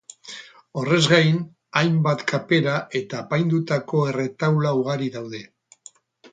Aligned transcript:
Horrez 0.79 1.01
gain, 1.11 1.37
hainbat 1.81 2.25
kapera 2.33 2.75
eta 3.03 3.21
apaindutako 3.27 4.03
erretaula 4.15 4.75
ugari 4.83 5.15
daude. 5.19 5.47